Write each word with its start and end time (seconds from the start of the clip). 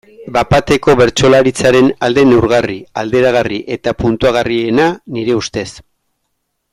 Bat-bateko 0.35 0.93
bertsolaritzaren 1.01 1.91
alde 2.07 2.23
neurgarri, 2.31 2.77
alderagarri 3.03 3.59
eta 3.79 3.93
puntuagarriena, 4.03 4.91
nire 5.19 5.37
ustez. 5.45 5.67